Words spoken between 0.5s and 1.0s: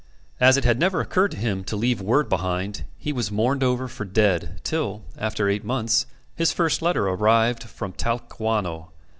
it had never